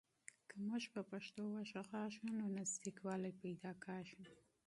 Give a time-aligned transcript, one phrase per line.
[0.47, 4.21] که موږ په پښتو وغږېږو نو نږدېوالی پیدا کېږي.